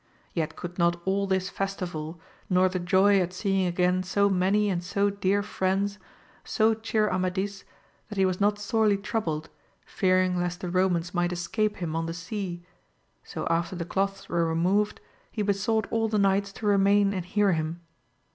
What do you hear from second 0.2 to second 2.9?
Yet could not all this festival, nor the